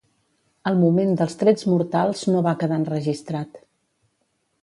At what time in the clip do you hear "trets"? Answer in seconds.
1.41-1.67